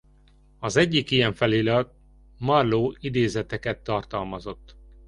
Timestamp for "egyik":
0.77-1.11